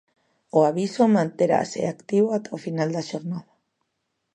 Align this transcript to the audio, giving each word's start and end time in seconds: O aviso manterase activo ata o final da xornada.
O 0.57 0.59
aviso 0.71 1.03
manterase 1.17 1.79
activo 1.93 2.27
ata 2.37 2.55
o 2.57 2.63
final 2.65 2.89
da 2.95 3.07
xornada. 3.09 3.53